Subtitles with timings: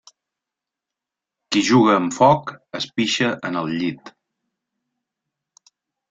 [1.55, 4.09] Qui juga amb foc es pixa en el llit.